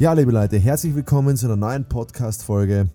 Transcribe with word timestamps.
Ja, 0.00 0.12
liebe 0.12 0.32
Leute, 0.32 0.58
herzlich 0.58 0.92
willkommen 0.96 1.36
zu 1.36 1.46
einer 1.46 1.54
neuen 1.54 1.88
Podcast-Folge 1.88 2.90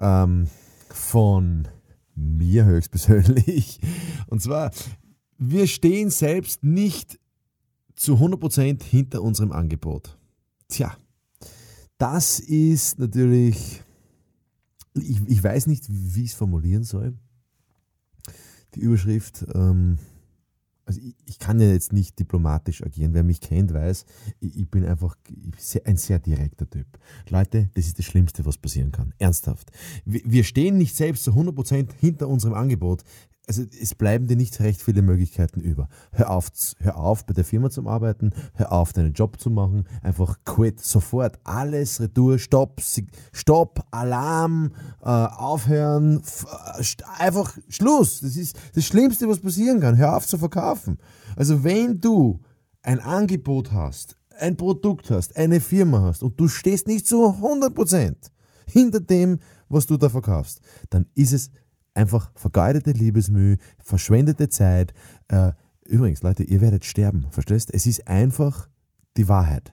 ähm, 0.00 0.48
von 0.90 1.68
mir 2.16 2.64
höchstpersönlich. 2.64 3.80
Und 4.26 4.42
zwar, 4.42 4.72
wir 5.38 5.68
stehen 5.68 6.10
selbst 6.10 6.64
nicht 6.64 7.20
zu 7.94 8.14
100% 8.16 8.82
hinter 8.82 9.22
unserem 9.22 9.52
Angebot. 9.52 10.18
Tja, 10.66 10.96
das 11.96 12.40
ist 12.40 12.98
natürlich, 12.98 13.80
ich, 14.94 15.20
ich 15.28 15.44
weiß 15.44 15.68
nicht, 15.68 15.84
wie 15.88 16.24
ich 16.24 16.30
es 16.30 16.36
formulieren 16.36 16.82
soll. 16.82 17.16
Die 18.74 18.80
Überschrift, 18.80 19.46
ähm, 19.54 19.98
also 20.84 21.00
ich, 21.00 21.14
ich, 21.26 21.38
kann 21.38 21.60
ja 21.60 21.70
jetzt 21.70 21.92
nicht 21.92 22.18
diplomatisch 22.18 22.82
agieren. 22.82 23.14
Wer 23.14 23.22
mich 23.22 23.40
kennt, 23.40 23.72
weiß, 23.72 24.04
ich, 24.40 24.56
ich 24.56 24.70
bin 24.70 24.84
einfach 24.84 25.16
ein 25.84 25.96
sehr 25.96 26.18
direkter 26.18 26.68
Typ. 26.68 26.86
Leute, 27.28 27.70
das 27.74 27.86
ist 27.86 27.98
das 27.98 28.06
Schlimmste, 28.06 28.44
was 28.44 28.58
passieren 28.58 28.92
kann. 28.92 29.14
Ernsthaft. 29.18 29.70
Wir, 30.04 30.44
stehen 30.44 30.78
nicht 30.78 30.96
selbst 30.96 31.24
zu 31.24 31.32
100% 31.32 31.88
hinter 32.00 32.28
unserem 32.28 32.54
Angebot 32.54 33.02
also 33.46 33.64
es 33.80 33.94
bleiben 33.94 34.28
dir 34.28 34.36
nicht 34.36 34.60
recht 34.60 34.80
viele 34.80 35.02
Möglichkeiten 35.02 35.60
über. 35.60 35.88
Hör 36.12 36.30
auf, 36.30 36.48
hör 36.78 36.96
auf, 36.96 37.26
bei 37.26 37.34
der 37.34 37.44
Firma 37.44 37.70
zu 37.70 37.86
arbeiten, 37.88 38.30
hör 38.54 38.72
auf, 38.72 38.92
deinen 38.92 39.14
Job 39.14 39.40
zu 39.40 39.50
machen, 39.50 39.84
einfach 40.02 40.38
quit, 40.44 40.80
sofort, 40.80 41.38
alles, 41.44 42.00
Retour, 42.00 42.38
Stopp, 42.38 42.80
Stopp, 43.32 43.84
Alarm, 43.90 44.72
äh, 45.02 45.08
aufhören, 45.08 46.22
äh, 46.78 46.84
einfach 47.18 47.56
Schluss. 47.68 48.20
Das 48.20 48.36
ist 48.36 48.56
das 48.74 48.84
Schlimmste, 48.84 49.28
was 49.28 49.40
passieren 49.40 49.80
kann. 49.80 49.96
Hör 49.96 50.16
auf 50.16 50.26
zu 50.26 50.38
verkaufen. 50.38 50.98
Also 51.34 51.64
wenn 51.64 52.00
du 52.00 52.40
ein 52.82 53.00
Angebot 53.00 53.72
hast, 53.72 54.16
ein 54.38 54.56
Produkt 54.56 55.10
hast, 55.10 55.36
eine 55.36 55.60
Firma 55.60 56.02
hast 56.02 56.22
und 56.22 56.38
du 56.38 56.48
stehst 56.48 56.86
nicht 56.86 57.06
zu 57.06 57.24
100% 57.26 58.14
hinter 58.66 59.00
dem, 59.00 59.38
was 59.68 59.86
du 59.86 59.96
da 59.96 60.08
verkaufst, 60.08 60.60
dann 60.90 61.06
ist 61.14 61.32
es 61.32 61.50
einfach 61.94 62.30
vergeudete 62.34 62.92
Liebesmühe, 62.92 63.58
verschwendete 63.78 64.48
Zeit. 64.48 64.92
Äh, 65.28 65.52
übrigens, 65.86 66.22
Leute, 66.22 66.44
ihr 66.44 66.60
werdet 66.60 66.84
sterben, 66.84 67.26
verstehst? 67.30 67.72
Es 67.72 67.86
ist 67.86 68.06
einfach 68.08 68.68
die 69.16 69.28
Wahrheit. 69.28 69.72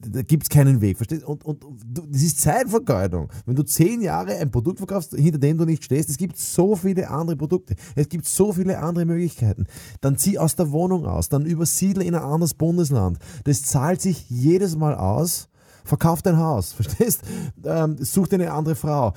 Da 0.00 0.22
gibt 0.22 0.44
es 0.44 0.48
keinen 0.48 0.80
Weg, 0.80 0.96
verstehst 0.96 1.24
und, 1.24 1.44
und, 1.44 1.64
und 1.64 1.82
das 2.08 2.22
ist 2.22 2.40
Zeitvergeudung. 2.40 3.30
Wenn 3.46 3.56
du 3.56 3.64
zehn 3.64 4.00
Jahre 4.00 4.36
ein 4.36 4.50
Produkt 4.50 4.78
verkaufst, 4.78 5.14
hinter 5.14 5.38
dem 5.38 5.58
du 5.58 5.64
nicht 5.64 5.84
stehst, 5.84 6.08
es 6.08 6.16
gibt 6.16 6.38
so 6.38 6.76
viele 6.76 7.10
andere 7.10 7.36
Produkte, 7.36 7.74
es 7.96 8.08
gibt 8.08 8.26
so 8.26 8.52
viele 8.52 8.78
andere 8.78 9.04
Möglichkeiten. 9.04 9.66
Dann 10.00 10.16
zieh 10.16 10.38
aus 10.38 10.54
der 10.54 10.70
Wohnung 10.70 11.04
aus, 11.04 11.28
dann 11.28 11.44
übersiedle 11.44 12.04
in 12.04 12.14
ein 12.14 12.22
anderes 12.22 12.54
Bundesland. 12.54 13.18
Das 13.44 13.62
zahlt 13.62 14.00
sich 14.00 14.30
jedes 14.30 14.76
Mal 14.76 14.94
aus, 14.94 15.48
Verkauf 15.84 16.22
dein 16.22 16.36
Haus, 16.36 16.72
verstehst? 16.74 17.22
Ähm, 17.64 17.96
such 17.98 18.28
dir 18.28 18.36
eine 18.36 18.52
andere 18.52 18.74
Frau. 18.74 19.14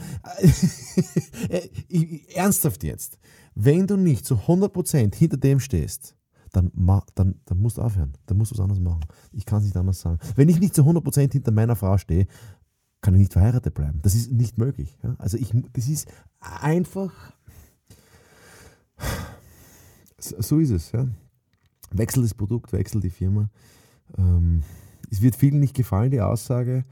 Ernsthaft 2.35 2.83
jetzt. 2.83 3.17
Wenn 3.55 3.87
du 3.87 3.97
nicht 3.97 4.25
zu 4.25 4.35
100% 4.35 5.15
hinter 5.15 5.37
dem 5.37 5.59
stehst, 5.59 6.15
dann, 6.51 6.71
dann, 7.15 7.35
dann 7.45 7.57
musst 7.57 7.77
du 7.77 7.81
aufhören. 7.81 8.13
Dann 8.25 8.37
musst 8.37 8.51
du 8.51 8.55
was 8.55 8.61
anderes 8.61 8.81
machen. 8.81 9.05
Ich 9.31 9.45
kann 9.45 9.59
es 9.59 9.65
nicht 9.65 9.77
anders 9.77 9.99
sagen. 9.99 10.19
Wenn 10.35 10.49
ich 10.49 10.59
nicht 10.59 10.75
zu 10.75 10.83
100% 10.83 11.31
hinter 11.31 11.51
meiner 11.51 11.75
Frau 11.75 11.97
stehe, 11.97 12.27
kann 13.01 13.15
ich 13.15 13.19
nicht 13.19 13.33
verheiratet 13.33 13.73
bleiben. 13.73 13.99
Das 14.01 14.15
ist 14.15 14.31
nicht 14.31 14.57
möglich. 14.57 14.97
Ja? 15.03 15.15
Also 15.17 15.37
ich, 15.37 15.51
das 15.73 15.87
ist 15.87 16.07
einfach, 16.39 17.11
so 20.17 20.59
ist 20.59 20.69
es. 20.69 20.91
Ja? 20.91 21.07
Wechsel 21.91 22.23
das 22.23 22.33
Produkt, 22.33 22.71
wechsel 22.71 23.01
die 23.01 23.09
Firma. 23.09 23.49
Ähm, 24.17 24.63
es 25.13 25.21
wird 25.21 25.35
vielen 25.35 25.59
nicht 25.59 25.75
gefallen, 25.75 26.09
die 26.09 26.21
Aussage, 26.21 26.85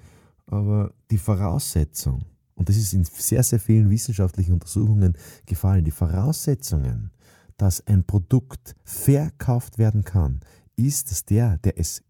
aber 0.46 0.94
die 1.09 1.18
Voraussetzung, 1.18 2.24
und 2.54 2.70
das 2.70 2.78
ist 2.78 2.94
in 2.94 3.04
sehr, 3.04 3.42
sehr 3.42 3.59
vielen 3.59 3.90
wissenschaftlichen 3.90 4.54
Untersuchungen 4.54 5.18
gefallen, 5.48 5.84
die 5.84 5.92
Voraussetzungen, 5.92 7.09
dass 7.58 7.86
ein 7.88 8.04
Produkt 8.04 8.76
verkauft 8.84 9.80
werden 9.80 10.04
kann, 10.04 10.42
ist, 10.76 11.09
dass 11.09 11.26
der, 11.26 11.58
der 11.58 11.80
es, 11.80 12.04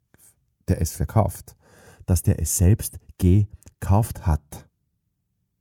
der 0.68 0.82
es 0.82 0.92
verkauft, 0.92 1.56
dass 2.06 2.24
der 2.24 2.42
es 2.42 2.58
selbst 2.58 3.00
gekauft 3.18 4.28
hat. 4.28 4.68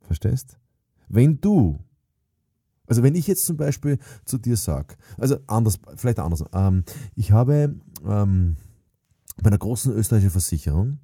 Verstehst? 0.01 0.59
Wenn 1.09 1.41
du, 1.41 1.79
also 2.89 3.05
wenn 3.05 3.15
ich 3.15 3.29
jetzt 3.29 3.47
zum 3.47 3.57
Beispiel 3.57 3.99
zu 4.25 4.37
dir 4.37 4.57
sage, 4.57 4.97
also 5.17 5.39
anders, 5.47 5.79
vielleicht 5.95 6.19
anders, 6.19 6.45
ähm, 6.53 6.83
ich 7.15 7.31
habe 7.31 7.77
ähm, 8.05 8.57
bei 9.43 9.49
einer 9.49 9.59
großen 9.59 9.93
österreichischen 9.93 10.31
Versicherung 10.31 10.99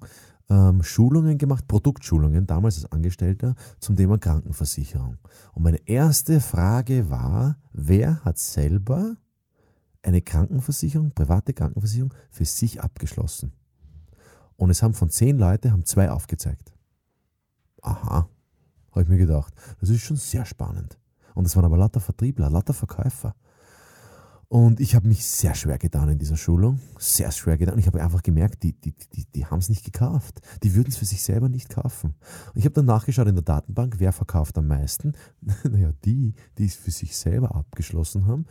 ähm, 0.49 0.83
Schulungen 0.83 1.37
gemacht, 1.37 1.67
Produktschulungen, 1.67 2.47
damals 2.47 2.83
als 2.83 2.91
Angestellter, 2.91 3.55
zum 3.79 3.95
Thema 3.95 4.17
Krankenversicherung. 4.17 5.17
Und 5.53 5.63
meine 5.63 5.85
erste 5.87 6.39
Frage 6.39 7.09
war, 7.09 7.57
wer 7.73 8.23
hat 8.23 8.37
selber 8.37 9.17
eine 10.03 10.21
Krankenversicherung, 10.21 11.11
private 11.11 11.53
Krankenversicherung, 11.53 12.13
für 12.29 12.45
sich 12.45 12.81
abgeschlossen? 12.81 13.51
Und 14.55 14.69
es 14.69 14.81
haben 14.81 14.93
von 14.93 15.09
zehn 15.09 15.37
Leuten 15.37 15.71
haben 15.71 15.85
zwei 15.85 16.09
aufgezeigt. 16.09 16.73
Aha, 17.81 18.27
habe 18.91 19.01
ich 19.01 19.07
mir 19.07 19.17
gedacht. 19.17 19.53
Das 19.79 19.89
ist 19.89 20.01
schon 20.01 20.17
sehr 20.17 20.45
spannend. 20.45 20.97
Und 21.35 21.43
das 21.43 21.55
waren 21.55 21.65
aber 21.65 21.77
lauter 21.77 21.99
Vertriebler, 21.99 22.49
lauter 22.49 22.73
Verkäufer. 22.73 23.35
Und 24.49 24.79
ich 24.79 24.95
habe 24.95 25.09
mich 25.09 25.25
sehr 25.25 25.55
schwer 25.55 25.77
getan 25.77 26.07
in 26.07 26.19
dieser 26.19 26.37
Schulung. 26.37 26.79
Sehr 26.97 27.31
schwer 27.31 27.57
getan. 27.57 27.77
Ich 27.79 27.87
habe 27.87 28.01
einfach 28.01 28.23
gemerkt, 28.23 28.63
die, 28.63 28.71
die, 28.73 28.93
die, 29.13 29.25
die 29.25 29.45
haben 29.45 29.59
es 29.59 29.67
nicht 29.67 29.83
gekauft. 29.83 30.39
Die 30.63 30.73
würden 30.73 30.87
es 30.87 30.95
für 30.95 31.05
sich 31.05 31.21
selber 31.21 31.49
nicht 31.49 31.69
kaufen. 31.69 32.15
Und 32.53 32.57
ich 32.57 32.63
habe 32.63 32.73
dann 32.73 32.85
nachgeschaut 32.85 33.27
in 33.27 33.35
der 33.35 33.43
Datenbank, 33.43 33.95
wer 33.97 34.13
verkauft 34.13 34.57
am 34.57 34.67
meisten. 34.67 35.13
naja, 35.69 35.91
die, 36.05 36.33
die 36.57 36.65
es 36.65 36.75
für 36.75 36.91
sich 36.91 37.17
selber 37.17 37.55
abgeschlossen 37.55 38.25
haben, 38.25 38.45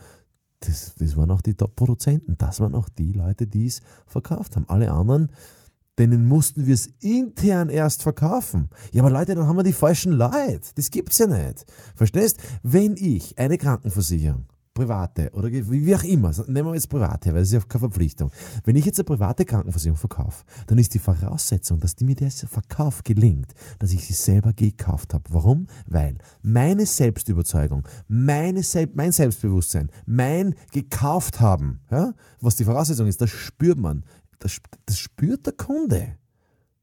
das, 0.59 0.93
das 0.95 1.17
waren 1.17 1.31
auch 1.31 1.41
die 1.41 1.55
Top-Produzenten. 1.55 2.37
Das 2.37 2.59
waren 2.59 2.75
auch 2.75 2.89
die 2.89 3.13
Leute, 3.13 3.47
die 3.47 3.65
es 3.65 3.81
verkauft 4.05 4.55
haben. 4.55 4.69
Alle 4.69 4.91
anderen, 4.91 5.31
denen 5.97 6.27
mussten 6.27 6.67
wir 6.67 6.75
es 6.75 6.87
intern 6.99 7.69
erst 7.69 8.03
verkaufen. 8.03 8.69
Ja, 8.91 9.01
aber 9.01 9.09
Leute, 9.09 9.33
dann 9.33 9.47
haben 9.47 9.57
wir 9.57 9.63
die 9.63 9.73
falschen 9.73 10.11
Leute. 10.11 10.61
Das 10.75 10.91
gibt's 10.91 11.17
ja 11.17 11.25
nicht. 11.25 11.65
Verstehst? 11.95 12.39
Wenn 12.61 12.95
ich 12.97 13.37
eine 13.39 13.57
Krankenversicherung 13.57 14.45
private 14.77 15.31
oder 15.33 15.49
wie 15.51 15.95
auch 15.95 16.03
immer, 16.03 16.31
nehmen 16.47 16.69
wir 16.69 16.75
jetzt 16.75 16.89
private, 16.89 17.29
weil 17.29 17.39
das 17.39 17.47
ist 17.47 17.53
ja 17.53 17.59
keine 17.61 17.79
Verpflichtung. 17.79 18.31
Wenn 18.63 18.75
ich 18.75 18.85
jetzt 18.85 18.99
eine 18.99 19.05
private 19.05 19.43
Krankenversicherung 19.43 19.97
verkaufe, 19.97 20.43
dann 20.67 20.77
ist 20.77 20.93
die 20.93 20.99
Voraussetzung, 20.99 21.79
dass 21.79 21.99
mir 21.99 22.15
der 22.15 22.29
Verkauf 22.31 23.03
gelingt, 23.03 23.53
dass 23.79 23.91
ich 23.91 24.05
sie 24.05 24.13
selber 24.13 24.53
gekauft 24.53 25.13
habe. 25.13 25.23
Warum? 25.29 25.67
Weil 25.87 26.17
meine 26.43 26.85
Selbstüberzeugung, 26.85 27.87
meine 28.07 28.61
Sel 28.63 28.89
mein 28.93 29.11
Selbstbewusstsein, 29.11 29.89
mein 30.05 30.55
gekauft 30.71 31.39
haben, 31.39 31.79
ja, 31.89 32.13
was 32.39 32.55
die 32.55 32.63
Voraussetzung 32.63 33.07
ist, 33.07 33.19
das 33.19 33.31
spürt 33.31 33.79
man. 33.79 34.03
Das, 34.39 34.57
das 34.85 34.99
spürt 34.99 35.45
der 35.47 35.53
Kunde. 35.53 36.17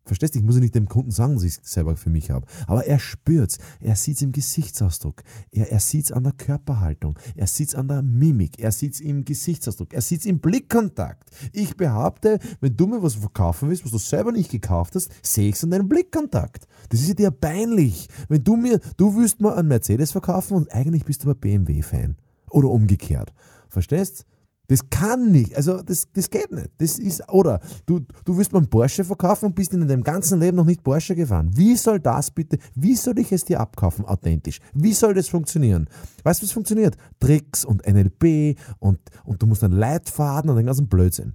Verstehst 0.04 0.34
du? 0.34 0.39
Ich 0.39 0.45
muss 0.45 0.56
ja 0.56 0.60
nicht 0.60 0.74
dem 0.74 0.89
Kunden 0.89 1.10
sagen, 1.10 1.34
dass 1.34 1.45
ich 1.45 1.54
es 1.54 1.72
selber 1.72 1.97
für 1.97 2.10
mich 2.10 2.30
habe. 2.30 2.47
Aber 2.66 2.84
er 2.84 2.98
spürt 2.98 3.53
es. 3.53 3.59
Er 3.80 3.97
sieht 3.97 4.16
es 4.16 4.22
im 4.22 4.33
Gesichtsausdruck. 4.33 5.22
Er, 5.51 5.72
er 5.72 5.80
sieht 5.80 6.04
es 6.04 6.12
an 6.12 6.24
der 6.24 6.34
Körperhaltung. 6.34 7.18
Er 7.36 7.47
sieht 7.47 7.68
es 7.68 7.74
an 7.74 7.89
der 7.89 8.03
Mimik. 8.03 8.59
Er 8.59 8.71
sieht 8.71 8.95
es 8.95 9.01
im 9.01 9.24
Gesichtsausdruck. 9.24 9.95
Er 9.95 10.03
sieht 10.03 10.21
es 10.21 10.27
im 10.27 10.41
Blickkontakt. 10.41 11.30
Ich 11.53 11.77
behaupte, 11.77 12.39
wenn 12.60 12.77
du 12.77 12.86
mir 12.86 13.03
was 13.03 13.15
verkaufen 13.15 13.71
willst, 13.71 13.84
was 13.84 13.92
du 13.92 13.98
selber 13.98 14.33
nicht 14.33 14.51
gekauft 14.51 14.95
hast, 14.95 15.10
sehe 15.22 15.48
ich 15.48 15.54
es 15.54 15.65
an 15.65 15.71
deinem 15.71 15.89
Blickkontakt. 15.89 16.68
Das 16.91 17.00
ist 17.00 17.09
ja 17.09 17.15
dir 17.15 17.30
peinlich. 17.30 18.09
Wenn 18.28 18.45
du 18.45 18.57
mir, 18.57 18.80
du 18.98 19.16
willst 19.16 19.41
mir 19.41 19.57
einen 19.57 19.68
Mercedes 19.68 20.12
verkaufen 20.12 20.54
und 20.54 20.72
eigentlich 20.72 21.07
bist 21.07 21.24
du 21.24 21.30
aber 21.30 21.41
BMW-Fan. 21.41 22.16
Oder 22.50 22.68
umgekehrt. 22.68 23.33
Verstehst? 23.68 24.27
Das 24.66 24.89
kann 24.89 25.31
nicht, 25.31 25.55
also 25.57 25.83
das, 25.83 26.07
das 26.13 26.31
geht 26.31 26.51
nicht. 26.51 26.71
Das 26.78 26.99
ist, 26.99 27.22
oder 27.31 27.61
du, 27.84 28.01
du 28.25 28.37
willst 28.37 28.53
mir 28.53 28.59
einen 28.59 28.71
Porsche 28.71 29.05
verkaufen 29.05 29.47
und 29.47 29.55
bist 29.55 29.75
in 29.75 29.87
deinem 29.87 30.03
ganzen 30.03 30.41
Leben 30.41 30.57
noch 30.57 30.65
nicht 30.65 30.83
Porsche 30.83 31.15
gefahren. 31.15 31.51
Wie 31.55 31.77
soll 31.77 32.01
das 32.01 32.31
bitte, 32.31 32.59
wie 32.75 32.97
soll 32.97 33.19
ich 33.19 33.31
es 33.31 33.45
dir 33.45 33.61
abkaufen, 33.61 34.07
authentisch? 34.07 34.61
Wie 34.72 34.95
soll 34.95 35.13
das 35.13 35.28
funktionieren? 35.28 35.87
Weißt 36.22 36.41
du, 36.41 36.47
es 36.47 36.53
funktioniert? 36.53 36.97
Tricks 37.21 37.65
und 37.65 37.87
NLP 37.87 38.59
und, 38.78 38.99
und 39.25 39.43
du 39.43 39.47
musst 39.47 39.63
einen 39.65 39.75
Leitfaden 39.75 40.49
und 40.51 40.57
den 40.57 40.67
ganzen 40.67 40.89
Blödsinn. 40.89 41.34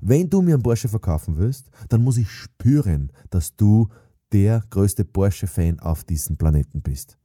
Wenn 0.00 0.30
du 0.30 0.40
mir 0.40 0.54
einen 0.54 0.62
Porsche 0.62 0.88
verkaufen 0.88 1.36
willst, 1.36 1.70
dann 1.88 2.02
muss 2.02 2.16
ich 2.16 2.30
spüren, 2.30 3.12
dass 3.30 3.54
du 3.56 3.88
der 4.32 4.62
größte 4.70 5.04
Porsche-Fan 5.04 5.78
auf 5.80 6.04
diesem 6.04 6.36
Planeten 6.36 6.82
bist. 6.82 7.18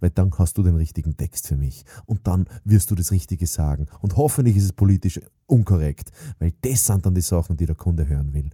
Weil 0.00 0.10
dann 0.10 0.30
hast 0.38 0.56
du 0.58 0.62
den 0.62 0.76
richtigen 0.76 1.16
Text 1.16 1.48
für 1.48 1.56
mich. 1.56 1.84
Und 2.06 2.26
dann 2.26 2.46
wirst 2.64 2.90
du 2.90 2.94
das 2.94 3.10
Richtige 3.10 3.46
sagen. 3.46 3.86
Und 4.00 4.16
hoffentlich 4.16 4.56
ist 4.56 4.64
es 4.64 4.72
politisch 4.72 5.20
unkorrekt. 5.46 6.10
Weil 6.38 6.52
das 6.60 6.86
sind 6.86 7.04
dann 7.04 7.14
die 7.14 7.20
Sachen, 7.20 7.56
die 7.56 7.66
der 7.66 7.76
Kunde 7.76 8.08
hören 8.08 8.32
will. 8.32 8.50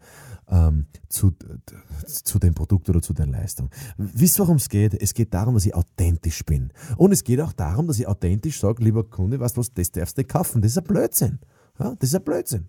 Ähm, 0.48 0.86
zu, 1.08 1.32
zu 2.06 2.38
dem 2.38 2.54
Produkt 2.54 2.88
oder 2.90 3.00
zu 3.00 3.14
der 3.14 3.26
Leistung. 3.26 3.70
Wisst 3.96 4.38
worum 4.38 4.56
es 4.56 4.68
geht? 4.68 4.94
Es 4.94 5.14
geht 5.14 5.32
darum, 5.32 5.54
dass 5.54 5.64
ich 5.64 5.74
authentisch 5.74 6.44
bin. 6.44 6.70
Und 6.96 7.12
es 7.12 7.24
geht 7.24 7.40
auch 7.40 7.52
darum, 7.52 7.86
dass 7.86 7.98
ich 7.98 8.06
authentisch 8.06 8.60
sage, 8.60 8.84
lieber 8.84 9.04
Kunde, 9.04 9.40
weißt 9.40 9.56
du 9.56 9.60
was, 9.60 9.72
das 9.72 9.90
darfst 9.90 10.18
du 10.18 10.24
kaufen. 10.24 10.60
Das 10.60 10.72
ist 10.72 10.78
ein 10.78 10.84
Blödsinn. 10.84 11.38
Ja, 11.78 11.94
das 11.98 12.10
ist 12.10 12.14
ein 12.14 12.24
Blödsinn. 12.24 12.68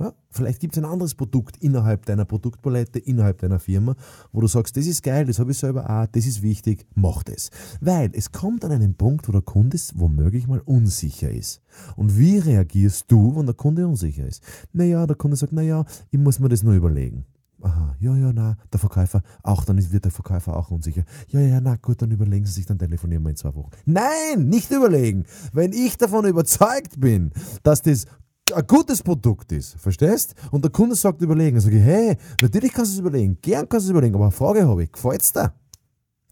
Ja, 0.00 0.14
vielleicht 0.30 0.60
gibt 0.60 0.74
es 0.74 0.82
ein 0.82 0.90
anderes 0.90 1.14
Produkt 1.14 1.58
innerhalb 1.58 2.06
deiner 2.06 2.24
Produktpalette, 2.24 2.98
innerhalb 2.98 3.38
deiner 3.38 3.58
Firma, 3.58 3.96
wo 4.32 4.40
du 4.40 4.46
sagst, 4.46 4.74
das 4.78 4.86
ist 4.86 5.02
geil, 5.02 5.26
das 5.26 5.38
habe 5.38 5.50
ich 5.50 5.58
selber 5.58 5.90
auch, 5.90 6.06
das 6.06 6.24
ist 6.24 6.40
wichtig, 6.40 6.86
mach 6.94 7.22
das. 7.22 7.50
Weil 7.82 8.10
es 8.14 8.32
kommt 8.32 8.64
an 8.64 8.72
einen 8.72 8.94
Punkt, 8.94 9.28
wo 9.28 9.32
der 9.32 9.42
Kunde 9.42 9.76
womöglich 9.94 10.46
mal 10.46 10.60
unsicher 10.60 11.30
ist. 11.30 11.60
Und 11.96 12.18
wie 12.18 12.38
reagierst 12.38 13.12
du, 13.12 13.36
wenn 13.36 13.44
der 13.44 13.54
Kunde 13.54 13.86
unsicher 13.86 14.26
ist? 14.26 14.42
Naja, 14.72 15.06
der 15.06 15.16
Kunde 15.16 15.36
sagt, 15.36 15.52
naja, 15.52 15.84
ich 16.10 16.18
muss 16.18 16.38
mir 16.38 16.48
das 16.48 16.62
nur 16.62 16.72
überlegen. 16.72 17.26
Aha, 17.62 17.94
ja, 18.00 18.16
ja, 18.16 18.32
na, 18.32 18.56
der 18.72 18.80
Verkäufer, 18.80 19.22
auch 19.42 19.66
dann 19.66 19.92
wird 19.92 20.06
der 20.06 20.12
Verkäufer 20.12 20.56
auch 20.56 20.70
unsicher. 20.70 21.04
Ja, 21.28 21.40
ja, 21.40 21.60
na 21.60 21.76
gut, 21.76 22.00
dann 22.00 22.10
überlegen 22.10 22.46
Sie 22.46 22.52
sich, 22.52 22.64
dann 22.64 22.78
telefonieren 22.78 23.22
wir 23.22 23.30
in 23.30 23.36
zwei 23.36 23.54
Wochen. 23.54 23.70
Nein, 23.84 24.48
nicht 24.48 24.70
überlegen. 24.70 25.26
Wenn 25.52 25.74
ich 25.74 25.98
davon 25.98 26.24
überzeugt 26.24 26.98
bin, 26.98 27.32
dass 27.62 27.82
das 27.82 28.06
ein 28.54 28.66
gutes 28.66 29.02
Produkt 29.02 29.52
ist, 29.52 29.74
verstehst? 29.78 30.34
Und 30.50 30.64
der 30.64 30.70
Kunde 30.70 30.94
sagt 30.94 31.22
überlegen, 31.22 31.56
dann 31.56 31.62
sage 31.62 31.78
ich, 31.78 31.84
hey, 31.84 32.16
natürlich 32.40 32.72
kannst 32.72 32.92
du 32.92 32.94
es 32.94 33.00
überlegen, 33.00 33.38
gern 33.42 33.68
kannst 33.68 33.86
du 33.86 33.88
es 33.88 33.90
überlegen, 33.90 34.14
aber 34.14 34.24
eine 34.24 34.32
Frage 34.32 34.66
habe 34.66 34.84
ich, 34.84 34.92
gefällt's 34.92 35.32
dir? 35.32 35.52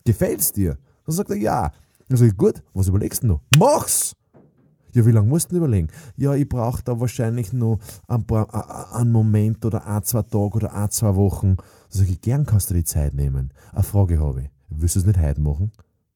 Gefällt's 0.04 0.52
dir? 0.52 0.78
Dann 1.04 1.14
sagt 1.14 1.30
er, 1.30 1.36
ja. 1.36 1.72
Dann 2.08 2.16
sage 2.16 2.30
ich, 2.30 2.36
gut, 2.36 2.62
was 2.74 2.88
überlegst 2.88 3.22
du 3.22 3.28
noch? 3.28 3.40
Mach's! 3.58 4.14
Ja, 4.94 5.04
wie 5.04 5.10
lange 5.10 5.28
musst 5.28 5.52
du 5.52 5.56
überlegen? 5.56 5.88
Ja, 6.16 6.34
ich 6.34 6.48
brauche 6.48 6.82
da 6.82 6.98
wahrscheinlich 6.98 7.52
noch 7.52 7.78
ein 8.06 8.26
paar, 8.26 8.94
einen 8.94 9.12
Moment 9.12 9.64
oder 9.64 9.86
ein, 9.86 10.02
zwei 10.02 10.22
Tage 10.22 10.56
oder 10.56 10.72
ein, 10.72 10.90
zwei 10.90 11.14
Wochen. 11.14 11.56
Dann 11.56 11.66
sage 11.90 12.12
ich, 12.12 12.20
gern 12.20 12.46
kannst 12.46 12.70
du 12.70 12.74
die 12.74 12.84
Zeit 12.84 13.14
nehmen. 13.14 13.52
Eine 13.72 13.82
Frage 13.82 14.18
habe 14.18 14.42
ich. 14.42 14.50
Willst 14.70 14.96
du 14.96 15.00
es 15.00 15.06
nicht 15.06 15.20
heute 15.20 15.40
machen? 15.40 15.72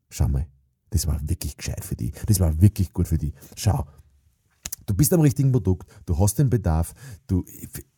Schau 0.09 0.29
mal. 0.29 0.47
Das 0.91 1.07
war 1.07 1.19
wirklich 1.23 1.57
gescheit 1.57 1.85
für 1.85 1.97
dich. 1.97 2.13
Das 2.27 2.41
war 2.41 2.61
wirklich 2.61 2.93
gut 2.93 3.09
für 3.09 3.19
dich. 3.19 3.35
Schau, 3.57 3.85
Du 4.87 4.95
bist 4.95 5.13
am 5.13 5.21
richtigen 5.21 5.53
Produkt, 5.53 5.89
du 6.07 6.19
hast 6.19 6.39
den 6.39 6.51
Bedarf, 6.51 6.95
du, 7.27 7.45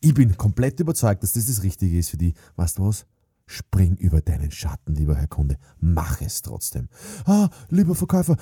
ich 0.01 0.15
bin 0.15 0.37
komplett 0.37 0.81
überzeugt, 0.81 1.23
dass 1.23 1.33
das 1.33 1.47
das 1.47 1.63
Richtige 1.63 1.99
ist 1.99 2.11
für 2.11 2.17
dich. 2.17 2.35
Weißt 2.57 2.79
du 2.79 2.87
was? 2.87 3.07
Spring 3.47 3.97
über 3.97 4.21
deinen 4.21 4.51
Schatten, 4.51 4.95
lieber 4.95 5.17
Herr 5.17 5.27
Kunde. 5.27 5.59
Mach 5.79 6.21
es 6.21 6.43
trotzdem. 6.43 6.89
Ah, 7.27 7.51
lieber 7.69 7.95
Verkäufer, 7.95 8.37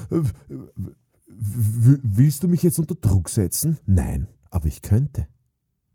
willst 1.27 2.43
du 2.43 2.49
mich 2.49 2.63
jetzt 2.63 2.79
unter 2.79 2.95
Druck 2.95 3.29
setzen? 3.29 3.79
Nein, 3.87 4.29
aber 4.51 4.67
ich 4.67 4.83
könnte. 4.83 5.27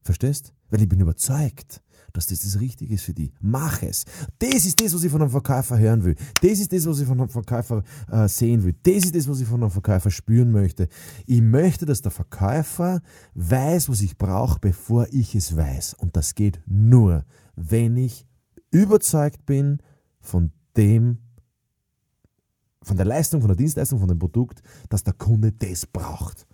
Verstehst? 0.08 0.54
Weil 0.70 0.82
ich 0.82 0.90
bin 0.90 1.00
überzeugt 1.00 1.82
dass 2.18 2.26
das 2.26 2.40
das 2.40 2.60
Richtige 2.60 2.96
ist 2.96 3.04
für 3.04 3.14
die. 3.14 3.32
Mach 3.42 3.84
es. 3.84 4.04
Das 4.40 4.66
ist 4.66 4.82
das, 4.82 4.92
was 4.94 5.04
ich 5.04 5.12
von 5.12 5.22
einem 5.22 5.30
Verkäufer 5.30 5.78
hören 5.78 6.04
will. 6.04 6.16
Das 6.42 6.60
ist 6.60 6.74
das, 6.74 6.88
was 6.88 7.00
ich 7.00 7.06
von 7.06 7.20
einem 7.20 7.30
Verkäufer 7.30 7.84
äh, 8.12 8.28
sehen 8.28 8.64
will. 8.64 8.76
Das 8.82 9.06
ist 9.06 9.16
das, 9.16 9.28
was 9.28 9.40
ich 9.40 9.48
von 9.48 9.62
einem 9.62 9.70
Verkäufer 9.70 10.10
spüren 10.10 10.52
möchte. 10.52 10.88
Ich 11.28 11.42
möchte, 11.42 11.86
dass 11.86 12.02
der 12.02 12.10
Verkäufer 12.10 13.02
weiß, 13.36 13.90
was 13.90 14.02
ich 14.02 14.18
brauche, 14.18 14.60
bevor 14.60 15.08
ich 15.12 15.36
es 15.36 15.56
weiß. 15.56 15.94
Und 15.94 16.18
das 16.18 16.34
geht 16.34 16.60
nur, 16.66 17.24
wenn 17.56 17.98
ich 17.98 18.26
überzeugt 18.72 19.46
bin 19.46 19.78
von 20.20 20.52
dem, 20.76 21.20
von 22.82 22.98
der 22.98 23.06
Leistung, 23.06 23.42
von 23.42 23.50
der 23.50 23.58
Dienstleistung, 23.58 24.00
von 24.00 24.08
dem 24.08 24.18
Produkt, 24.18 24.64
dass 24.90 25.04
der 25.04 25.14
Kunde 25.14 25.52
das 25.52 25.86
braucht. 25.86 26.47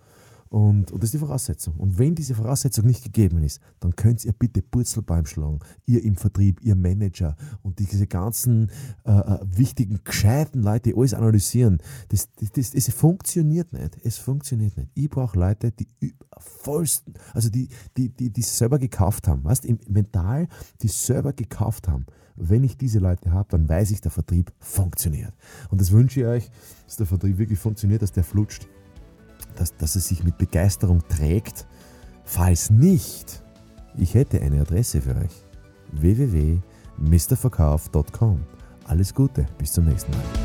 Und, 0.54 0.92
und 0.92 1.02
das 1.02 1.08
ist 1.08 1.14
die 1.14 1.18
Voraussetzung. 1.18 1.74
Und 1.78 1.98
wenn 1.98 2.14
diese 2.14 2.36
Voraussetzung 2.36 2.86
nicht 2.86 3.02
gegeben 3.02 3.42
ist, 3.42 3.60
dann 3.80 3.96
könnt 3.96 4.24
ihr 4.24 4.32
bitte 4.32 4.62
Purzelbaum 4.62 5.26
schlagen. 5.26 5.58
Ihr 5.84 6.04
im 6.04 6.14
Vertrieb, 6.14 6.60
ihr 6.62 6.76
Manager 6.76 7.34
und 7.62 7.80
diese 7.80 8.06
ganzen 8.06 8.70
äh, 9.04 9.10
äh, 9.10 9.40
wichtigen, 9.42 9.98
gescheiten 10.04 10.62
Leute, 10.62 10.90
die 10.90 10.96
alles 10.96 11.12
analysieren. 11.12 11.78
Das, 12.10 12.28
das, 12.36 12.52
das, 12.52 12.70
das 12.70 12.88
funktioniert 12.94 13.72
nicht. 13.72 13.98
Es 14.04 14.18
funktioniert 14.18 14.76
nicht. 14.76 14.90
Ich 14.94 15.10
brauche 15.10 15.36
Leute, 15.36 15.72
die 15.72 16.14
vollsten, 16.38 17.14
also 17.32 17.50
die, 17.50 17.68
die, 17.96 18.10
die, 18.10 18.30
die 18.30 18.42
selber 18.42 18.78
gekauft 18.78 19.26
haben. 19.26 19.42
Weißt 19.42 19.64
im 19.64 19.80
mental, 19.88 20.46
die 20.82 20.88
selber 20.88 21.32
gekauft 21.32 21.88
haben. 21.88 22.06
Wenn 22.36 22.62
ich 22.62 22.76
diese 22.76 23.00
Leute 23.00 23.32
habe, 23.32 23.48
dann 23.50 23.68
weiß 23.68 23.90
ich, 23.90 24.02
der 24.02 24.12
Vertrieb 24.12 24.52
funktioniert. 24.60 25.34
Und 25.70 25.80
das 25.80 25.90
wünsche 25.90 26.20
ich 26.20 26.26
euch, 26.26 26.50
dass 26.86 26.94
der 26.94 27.06
Vertrieb 27.06 27.38
wirklich 27.38 27.58
funktioniert, 27.58 28.02
dass 28.02 28.12
der 28.12 28.22
flutscht 28.22 28.68
dass, 29.56 29.76
dass 29.76 29.96
es 29.96 30.06
sich 30.08 30.24
mit 30.24 30.38
Begeisterung 30.38 31.02
trägt. 31.08 31.66
Falls 32.24 32.70
nicht, 32.70 33.42
ich 33.96 34.14
hätte 34.14 34.40
eine 34.40 34.60
Adresse 34.60 35.02
für 35.02 35.16
euch. 35.16 35.42
www.mrverkauf.com. 35.92 38.40
Alles 38.86 39.14
Gute, 39.14 39.46
bis 39.58 39.72
zum 39.72 39.86
nächsten 39.86 40.12
Mal. 40.12 40.43